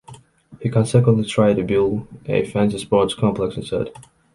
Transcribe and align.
He 0.61 0.69
consequently 0.71 1.25
tried 1.25 1.57
to 1.57 1.63
build 1.63 2.07
a 2.25 2.43
fancy 2.49 2.79
sports 2.79 3.13
complex 3.13 3.55
instead. 3.55 3.91